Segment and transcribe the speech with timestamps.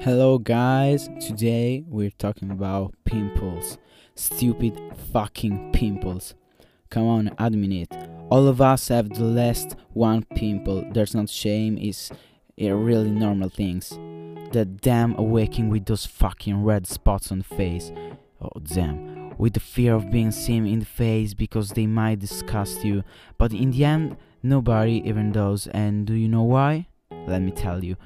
[0.00, 1.08] Hello, guys.
[1.20, 3.78] Today we're talking about pimples.
[4.14, 4.78] Stupid
[5.12, 6.34] fucking pimples.
[6.90, 8.08] Come on, admit it.
[8.30, 10.84] All of us have the last one pimple.
[10.92, 12.10] There's not shame, it's
[12.58, 13.90] really normal things.
[14.52, 17.90] That damn awakening with those fucking red spots on the face.
[18.40, 19.36] Oh, damn.
[19.38, 23.04] With the fear of being seen in the face because they might disgust you.
[23.38, 25.66] But in the end, nobody even does.
[25.68, 26.88] And do you know why?
[27.26, 27.96] Let me tell you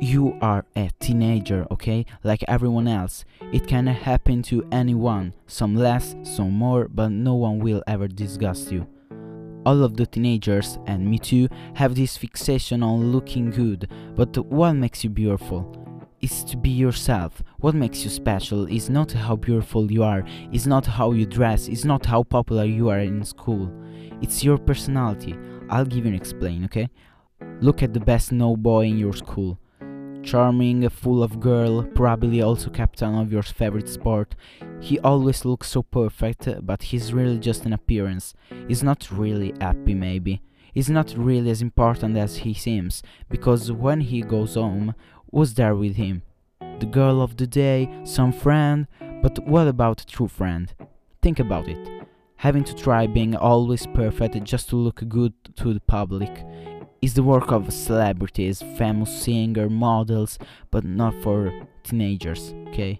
[0.00, 2.04] you are a teenager, okay?
[2.22, 3.24] Like everyone else.
[3.52, 8.72] It can happen to anyone, some less, some more, but no one will ever disgust
[8.72, 8.86] you.
[9.66, 14.74] All of the teenagers, and me too, have this fixation on looking good, but what
[14.74, 15.80] makes you beautiful?
[16.20, 17.42] Is to be yourself.
[17.58, 21.68] What makes you special is not how beautiful you are, is not how you dress,
[21.68, 23.70] is not how popular you are in school.
[24.20, 25.34] It's your personality.
[25.70, 26.88] I'll give you an explain, okay?
[27.64, 29.58] Look at the best no boy in your school
[30.22, 34.34] charming, full of girl, probably also captain of your favorite sport.
[34.80, 38.34] He always looks so perfect, but he's really just an appearance.
[38.68, 40.42] He's not really happy, maybe.
[40.74, 44.94] He's not really as important as he seems, because when he goes home,
[45.30, 46.22] who's there with him?
[46.80, 48.86] The girl of the day, some friend,
[49.22, 50.74] but what about a true friend?
[51.22, 52.04] Think about it.
[52.36, 56.44] Having to try being always perfect just to look good to the public
[57.04, 60.38] is the work of celebrities, famous singer, models,
[60.70, 61.52] but not for
[61.82, 62.98] teenagers, okay?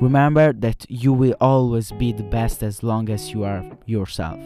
[0.00, 4.40] Remember that you will always be the best as long as you are yourself.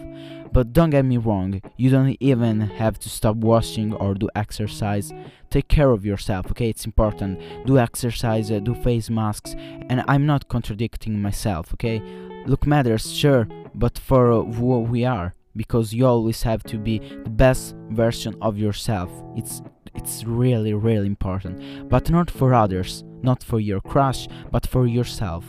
[0.52, 5.14] But don't get me wrong, you don't even have to stop washing or do exercise.
[5.48, 6.68] Take care of yourself, okay?
[6.68, 7.40] It's important.
[7.64, 9.54] Do exercise, uh, do face masks,
[9.88, 12.02] and I'm not contradicting myself, okay?
[12.44, 17.30] Look matters, sure, but for who we are because you always have to be the
[17.30, 19.10] best version of yourself.
[19.36, 19.60] It's
[19.94, 21.88] it's really really important.
[21.90, 25.44] But not for others not for your crush but for yourself.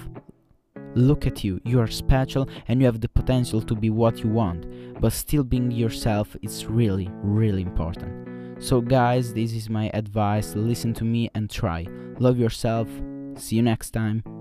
[0.96, 1.62] Look at you.
[1.64, 4.66] You are special and you have the potential to be what you want
[5.00, 8.12] but still being yourself is really really important.
[8.62, 10.56] So guys this is my advice.
[10.56, 11.86] Listen to me and try.
[12.20, 12.88] Love yourself.
[13.38, 14.39] See you next time